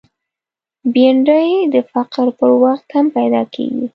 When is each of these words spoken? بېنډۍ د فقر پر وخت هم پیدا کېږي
بېنډۍ 0.93 1.49
د 1.73 1.75
فقر 1.91 2.25
پر 2.39 2.51
وخت 2.63 2.87
هم 2.95 3.05
پیدا 3.17 3.41
کېږي 3.53 3.85